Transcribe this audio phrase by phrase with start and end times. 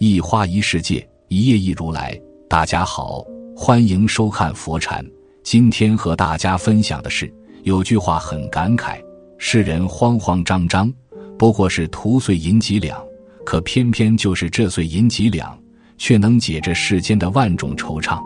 [0.00, 2.16] 一花一世界，一叶一如来。
[2.48, 3.24] 大家好，
[3.56, 5.04] 欢迎收看佛禅。
[5.42, 7.28] 今天和大家分享的是，
[7.64, 9.02] 有句话很感慨：
[9.38, 10.92] 世人慌慌张张，
[11.36, 13.02] 不过是图碎银几两，
[13.44, 15.58] 可偏偏就是这碎银几两，
[15.96, 18.22] 却能解这世间的万种惆怅。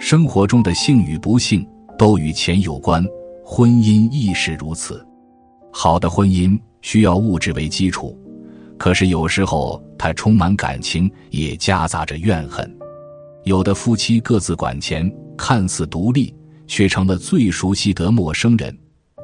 [0.00, 1.64] 生活中的幸与不幸，
[1.96, 3.06] 都与钱有关，
[3.44, 5.06] 婚姻亦是如此。
[5.72, 8.18] 好的婚姻需要物质为基础。
[8.78, 12.70] 可是有时候，他充满感情，也夹杂着怨恨。
[13.44, 16.34] 有的夫妻各自管钱，看似独立，
[16.66, 18.70] 却成了最熟悉的陌生人；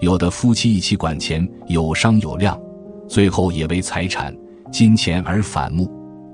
[0.01, 2.59] 有的夫妻一起管钱，有商有量，
[3.09, 4.35] 最后也为财产、
[4.71, 5.91] 金钱而反目。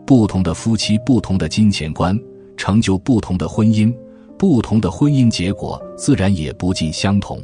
[0.07, 2.19] 不同的夫妻，不同的金钱观，
[2.57, 3.95] 成就不同的婚姻，
[4.39, 7.43] 不同的婚姻结果自然也不尽相同。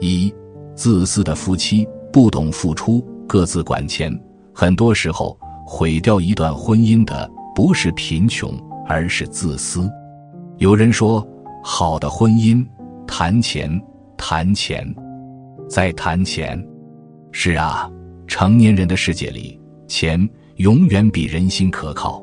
[0.00, 0.32] 一
[0.74, 4.12] 自私的夫妻不懂付出，各自管钱。
[4.54, 8.52] 很多时候，毁掉一段婚姻的不是贫穷，
[8.86, 9.90] 而是自私。
[10.58, 11.26] 有人说，
[11.62, 12.64] 好的婚姻
[13.06, 13.80] 谈钱，
[14.16, 14.94] 谈钱，
[15.68, 16.62] 再谈钱。
[17.32, 17.90] 是啊，
[18.26, 22.22] 成年人的世界里，钱永远比人心可靠。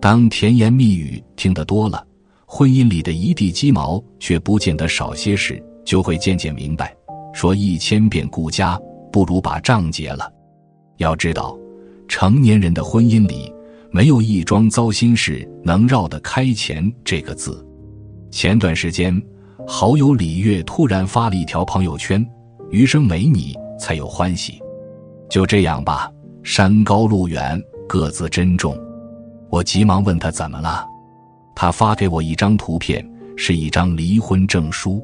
[0.00, 2.04] 当甜言蜜语听得多了，
[2.44, 6.92] 婚姻里的一地鸡毛却不见得少些时，就会渐渐明白，
[7.32, 8.76] 说一千遍顾家，
[9.12, 10.28] 不如把账结了。
[11.02, 11.58] 要知道，
[12.06, 13.52] 成年人的婚姻里
[13.90, 17.66] 没有一桩糟心事能绕得开“钱”这个字。
[18.30, 19.20] 前段时间，
[19.66, 22.24] 好友李月突然发了一条朋友圈
[22.70, 24.60] ：“余生没你才有欢喜。”
[25.28, 26.10] 就这样吧，
[26.42, 28.78] 山高路远，各自珍重。
[29.50, 30.86] 我急忙问他怎么了，
[31.54, 33.06] 他发给我一张图片，
[33.36, 35.02] 是一张离婚证书。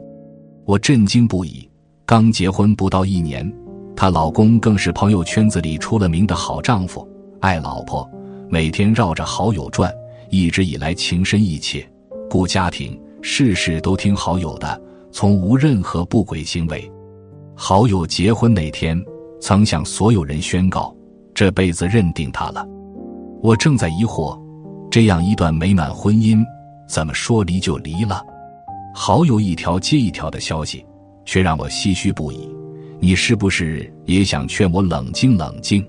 [0.64, 1.68] 我震惊不已，
[2.06, 3.50] 刚结婚不到一年。
[3.98, 7.04] 她老公更是朋友圈子里出了名的好丈夫，
[7.41, 8.08] 爱老婆，
[8.48, 9.92] 每天绕着好友转，
[10.30, 11.84] 一直以来情深意切，
[12.30, 14.80] 顾家庭，事事都听好友的，
[15.11, 16.89] 从无任何不轨行为。
[17.56, 18.96] 好友结婚那天，
[19.40, 20.94] 曾向所有人宣告，
[21.34, 22.64] 这辈子认定他了。
[23.42, 24.40] 我正在疑惑，
[24.92, 26.40] 这样一段美满婚姻，
[26.89, 28.23] 怎么说离就离了？
[28.94, 30.86] 好友一条接一条的消息，
[31.24, 32.48] 却让我唏嘘不已。
[33.01, 35.89] 你是不是也想劝我冷静冷静？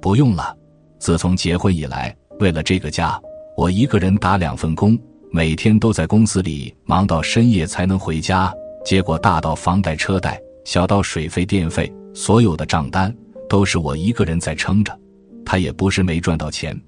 [0.00, 0.56] 不用了。
[0.98, 3.20] 自从结婚以来，为了这个家，
[3.56, 4.98] 我一个人打两份工，
[5.30, 8.52] 每天都在公司里忙到深夜才能回家。
[8.84, 13.14] 结果大到房贷车贷，小到水费电费，所有的账单
[13.48, 14.98] 都是我一个人在撑着。
[15.44, 16.78] 他也不是没赚到钱，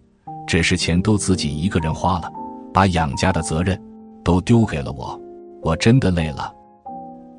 [0.47, 2.33] 只是钱都自己一个人花了，
[2.73, 3.79] 把养家的责任
[4.25, 5.21] 都丢给了我。
[5.63, 6.51] 我真的累了，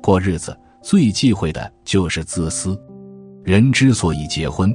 [0.00, 0.56] 过日子。
[0.84, 2.78] 最忌讳的就是自私。
[3.42, 4.70] 人之所以结婚，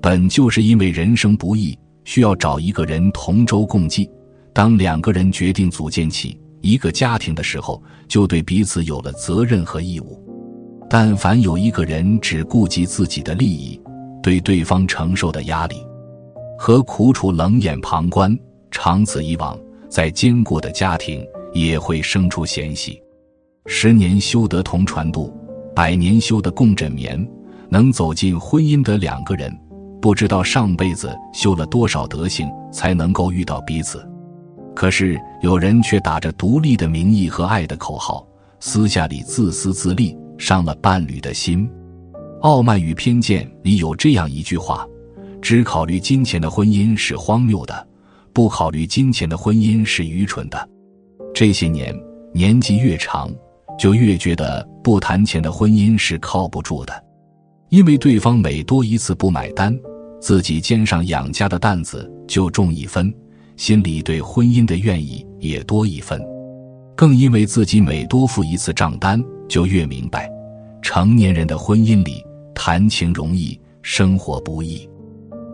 [0.00, 4.10] 本就是因为人生不易，需要找一个人同舟共济。
[4.54, 10.18] 当两个人决定组建起一个家庭的时候，就对彼此有了责任和义务。
[10.88, 13.78] 但凡有一个人只顾及自己的利益，
[14.22, 15.76] 对对方承受的压力
[16.58, 18.34] 和苦楚冷眼旁观，
[18.70, 19.58] 长此以往，
[19.90, 21.22] 在坚固的家庭
[21.52, 22.98] 也会生出嫌隙。
[23.66, 25.30] 十年修得同船渡。
[25.74, 27.28] 百年修的共枕眠，
[27.68, 29.56] 能走进婚姻的两个人，
[30.00, 34.06] 不知道上辈子修了多少德行，才能够遇到彼此。
[34.74, 38.26] 可是有人却打着独立的名义和爱的口号，
[38.60, 41.68] 私下里自私自利，伤了伴侣的心。
[42.40, 44.86] 《傲慢与偏见》里有这样一句话
[45.42, 47.86] ：“只考虑金钱的婚姻是荒谬的，
[48.32, 50.68] 不考虑金钱的婚姻是愚蠢的。”
[51.34, 51.94] 这些年，
[52.32, 53.30] 年纪越长。
[53.80, 56.92] 就越觉得不谈钱的婚姻是靠不住的，
[57.70, 59.74] 因为对方每多一次不买单，
[60.20, 63.10] 自己肩上养家的担子就重一分，
[63.56, 66.20] 心里对婚姻的愿意也多一分。
[66.94, 69.18] 更因为自己每多付一次账单，
[69.48, 70.30] 就越明白，
[70.82, 72.22] 成年人的婚姻里
[72.54, 74.86] 谈情容易，生活不易。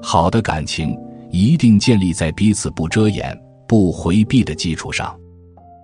[0.02, 0.99] 好的感情
[1.31, 5.17] 一定建立在彼此不遮掩、不回避的基础上，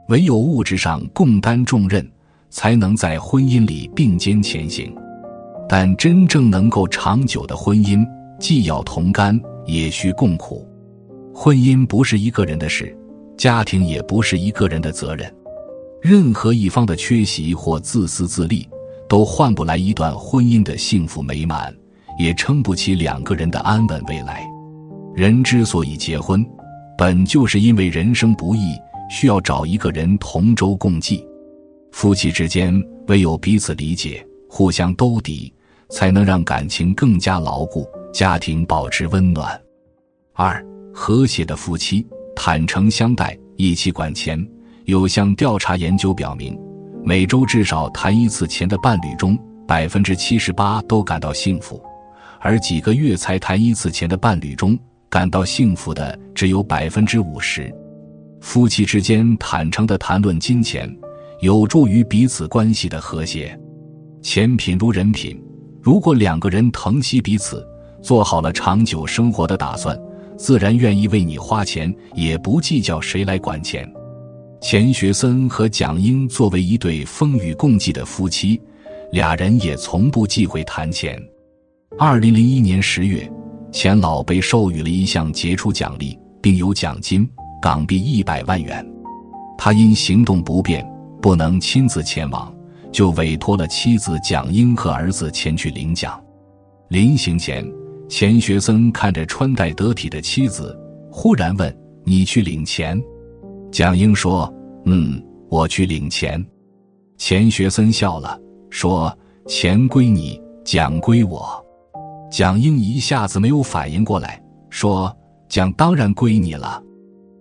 [0.08, 2.04] 唯有物质上共担重任。
[2.52, 4.94] 才能在婚姻里并肩前行，
[5.66, 8.06] 但真正能够长久的婚姻，
[8.38, 10.69] 既要同甘，也需共苦。
[11.34, 12.94] 婚姻不是一个人的事，
[13.38, 15.34] 家庭也不是一个人的责任。
[16.02, 18.69] 任何一方的缺席或自私自利，
[19.08, 21.75] 都换不来一段婚姻的幸福美满，
[22.19, 24.46] 也撑不起两个人的安稳未来。
[25.14, 26.44] 人之所以结婚，
[26.98, 28.76] 本就是因为人生不易，
[29.08, 31.26] 需要找一个人同舟共济。
[31.92, 32.74] 夫妻之间
[33.06, 35.52] 唯有彼此理解、互相兜底，
[35.90, 39.60] 才能让感情更加牢固，家庭保持温暖。
[40.32, 42.04] 二，和谐的夫妻，
[42.34, 44.44] 坦诚相待，一起管钱。
[44.86, 46.58] 有项调查研究表明，
[47.04, 49.38] 每周至少谈一次钱的伴侣中，
[49.68, 51.80] 百分之七十八都感到幸福；
[52.40, 54.76] 而几个月才谈一次钱的伴侣中，
[55.08, 57.72] 感到幸福的只有百分之五十。
[58.40, 60.92] 夫妻之间坦诚的谈论金钱，
[61.42, 63.58] 有助于彼此关系的和谐。
[64.22, 65.42] 钱品如人品，
[65.82, 67.66] 如果两个人疼惜彼此，
[68.00, 69.98] 做好了长久生活的打算，
[70.38, 73.92] 自然愿意为你花钱，也不计较谁来管钱。
[74.60, 78.60] 钱学森和蒋英作为一对风雨共济的夫妻，
[79.10, 81.20] 俩人也从不忌讳谈钱。
[81.98, 83.28] 二零零一年十月，
[83.72, 87.28] 钱老被授予了一项杰出奖励，并有奖金
[87.60, 88.88] 港币一百万元。
[89.58, 90.88] 他因行动不便，
[91.22, 92.52] 不能亲自前往，
[92.90, 96.22] 就委托了妻子蒋英和儿子前去领奖。
[96.88, 97.64] 临行前，
[98.08, 100.76] 钱学森看着穿戴得体的妻子，
[101.10, 101.74] 忽然问
[102.04, 103.00] ：“你去领钱？”
[103.70, 104.52] 蒋英说
[104.84, 106.44] ：“嗯，我去领钱。”
[107.16, 108.36] 钱学森笑了，
[108.69, 109.16] 说
[109.46, 111.64] ：“钱归你，奖归我。”
[112.32, 115.16] 蒋英一下子没有反应过来，说
[115.48, 116.82] ：“奖当然归你了。”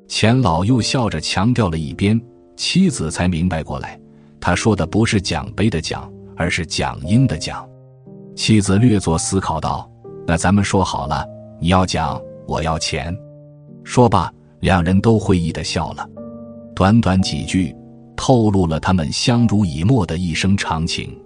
[0.08, 2.20] 钱老又笑着强调了一遍，
[2.62, 4.00] 妻子才明白过来，
[4.40, 7.68] 他说的不是奖杯的奖，而是蒋英的奖。
[8.36, 9.90] 妻子略作思考道
[10.28, 11.26] ：“那咱们说好了，
[11.60, 13.18] 你要奖，我要钱。”
[13.84, 16.08] 说罢，两人都会意的笑了。
[16.76, 17.76] 短短几句，
[18.16, 21.20] 透露了他们相濡以沫的一生长情。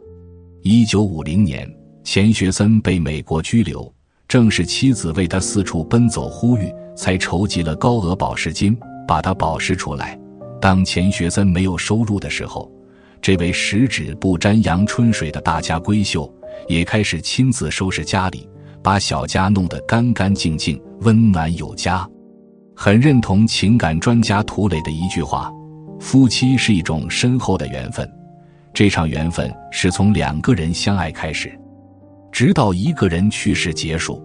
[0.61, 1.69] 一九五零年，
[2.05, 3.93] 钱学森被美国拘留，
[4.25, 8.73] 正是妻子为他四处奔走呼吁，才筹集了高额保释金，
[9.05, 10.17] 把他保释出来。
[10.65, 12.67] 当钱学森没有收入的时候，
[13.21, 16.27] 这位十指不沾阳春水的大家闺秀，
[16.67, 18.49] 也开始亲自收拾家里，
[18.81, 22.09] 把小家弄得干干净净、温暖有加。
[22.75, 25.53] 很认同情感专家涂磊的一句话
[26.01, 28.11] ：“夫妻是一种深厚的缘分，
[28.73, 31.55] 这场缘分是从两个人相爱开始，
[32.31, 34.19] 直到一个人去世结束。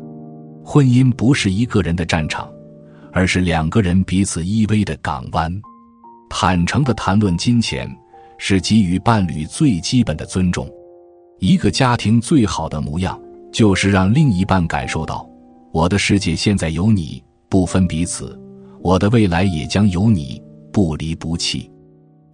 [0.65, 2.51] 婚姻不是一个人的战场，
[3.13, 5.53] 而是两个人彼此依偎的港湾。
[6.31, 7.91] 坦诚的谈论金钱，
[8.38, 10.67] 是给予伴侣最基本的尊重。
[11.41, 13.21] 一个家庭最好的模样，
[13.53, 15.29] 就是让另一半感受到，
[15.73, 18.41] 我的世界现在有你。”不分彼此，
[18.81, 20.41] 我的未来也将有你，
[20.73, 21.69] 不离不弃。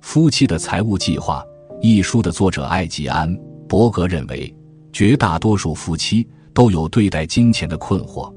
[0.02, 1.43] 夫妻的财务计划
[1.81, 3.34] 一书的作者艾吉安·
[3.66, 4.54] 伯格认为，
[4.93, 8.31] 绝大多数夫妻都有对待金钱的困惑，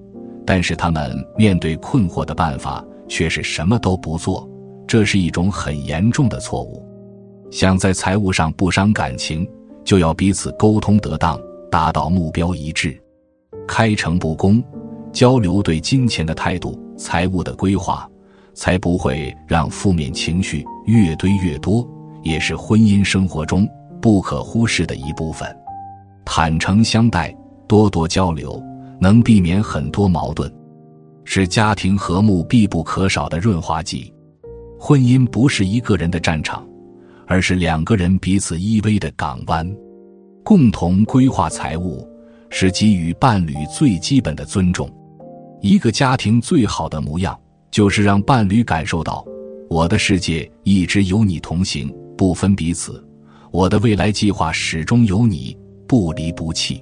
[0.46, 4.50] 但是他们面对困惑的办法却是什么都不做，
[4.90, 6.84] 这是一种很严重的错误。
[7.52, 9.48] 想在财务上不伤感情，
[9.84, 11.40] 就要彼此沟通得当，
[11.70, 13.00] 达到目标一致。
[13.68, 14.64] 开诚布公。
[15.12, 18.08] 交流对金钱的态度、财务的规划，
[18.54, 21.88] 才不会让负面情绪越堆越多，
[22.24, 23.68] 也是婚姻生活中
[24.00, 25.56] 不可忽视的一部分。
[26.26, 27.36] 坦诚相待，
[27.68, 28.60] 多多交流，
[29.00, 30.52] 能避免很多矛盾，
[31.26, 34.14] 是家庭和睦必不可少的润滑剂。
[34.82, 36.66] 婚姻不是一个人的战场，
[37.28, 39.70] 而是两个人彼此依偎的港湾。
[40.42, 42.08] 共同规划财务，
[42.50, 44.90] 是给予伴侣最基本的尊重。
[45.62, 47.38] 一个家庭最好的模样，
[47.70, 49.24] 就是让伴侣感受到，
[49.70, 52.94] 我的世界一直有你同行，不分彼此；
[53.52, 56.82] 我的未来计划始终有你，不离不弃。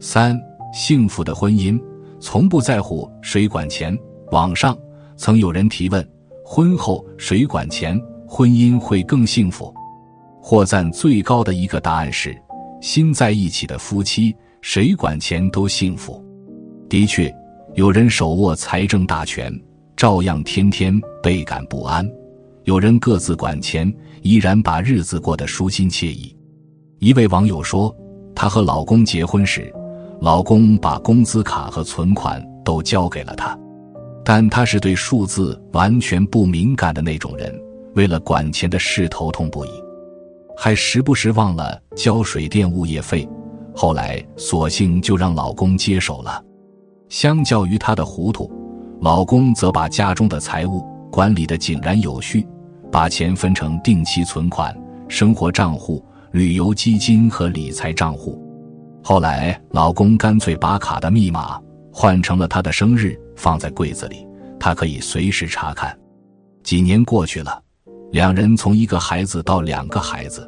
[0.00, 0.36] 三，
[0.74, 1.80] 幸福的婚姻
[2.18, 3.96] 从不在乎谁管钱。
[4.32, 4.76] 网上
[5.16, 6.06] 曾有人提问：
[6.52, 9.72] 婚后谁管钱，婚姻会更幸福？
[10.42, 12.36] 获赞最高的一个答案是：
[12.80, 16.20] 心在一起的夫妻，谁管钱都幸福。
[16.88, 17.32] 的确。
[17.76, 19.56] 有人手握财政大权，
[19.96, 20.92] 照样天天
[21.22, 22.04] 倍感不安；
[22.64, 23.88] 有人各自管钱，
[24.22, 26.36] 依然把日子过得舒心惬意。
[26.98, 27.96] 一位网友说，
[28.34, 29.72] 她和老公结婚时，
[30.20, 33.56] 老公把工资卡和存款都交给了她，
[34.24, 37.54] 但她是对数字完全不敏感的那种人，
[37.94, 39.70] 为了管钱的事头痛不已，
[40.56, 43.28] 还时不时忘了交水电物业费。
[43.74, 46.42] 后来索性就让老公接手了。
[47.08, 48.50] 相较于她的糊涂，
[49.00, 52.46] 老公则把家中的财务管理的井然有序，
[52.90, 54.76] 把钱分成定期存款、
[55.08, 58.40] 生活账户、旅游基金和理财账户。
[59.02, 61.58] 后来，老公干脆把卡的密码
[61.92, 64.26] 换成了她的生日，放在柜子里，
[64.58, 65.98] 他可以随时查看。
[66.62, 67.58] 几年过去了，
[68.12, 70.46] 两人从一个孩子到两个孩子，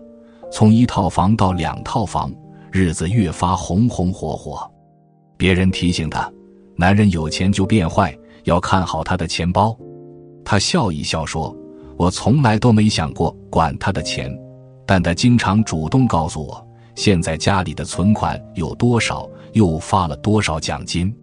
[0.53, 2.31] 从一套房到两套房，
[2.71, 4.71] 日子越发红红火火。
[5.39, 6.31] 别人提醒他。
[6.75, 9.77] 男人有钱就变坏，要看好他的钱包。
[10.45, 11.55] 他笑一笑说
[11.97, 14.31] ：“我从来都没想过管他的钱，
[14.87, 21.15] 但他经常主动告诉我，现在家里的存款有多少，又发了多少奖金。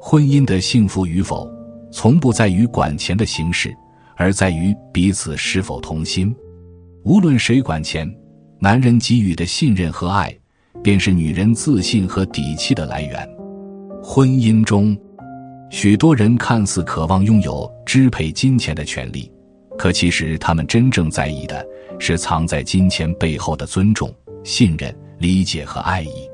[0.00, 1.48] 婚姻的幸福与否，
[1.92, 3.76] 从不在于管钱的形式，
[4.16, 6.34] 而在于彼此是否同心。
[7.04, 8.10] 无论谁管钱，
[8.58, 10.34] 男人给予的信任和爱。”
[10.82, 13.28] 便是女人自信和底气的来源。
[14.02, 14.96] 婚姻中，
[15.70, 19.30] 许多人看似渴望拥有支配金钱的权利，
[19.76, 21.66] 可其实他们真正在意的
[21.98, 24.10] 是藏在金钱背后的尊重、
[24.42, 26.30] 信任、理解和爱意。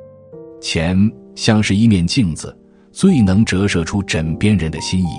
[0.60, 0.96] 钱
[1.34, 2.56] 像是一面镜子，
[2.96, 5.18] 最能折射出枕边人的心意。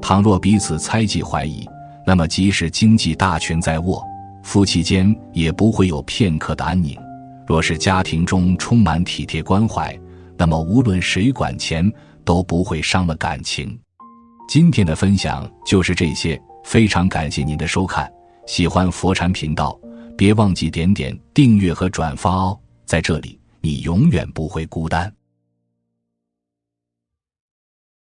[0.00, 1.68] 倘若彼此猜忌怀疑，
[2.06, 4.02] 那么即使经济大权在握，
[4.42, 6.98] 夫妻间也不会有片刻的安宁。
[7.46, 9.94] 若是家庭中充满体贴关怀，
[10.38, 11.92] 那么无论谁管钱
[12.24, 13.78] 都不会伤了感情。
[14.48, 18.10] 今天的分享就是这些，非常感谢您的收看。
[18.46, 19.78] 喜欢佛禅频道，
[20.16, 22.58] 别忘记点点订阅和转发哦。
[22.86, 25.12] 在这里，你永远不会孤单。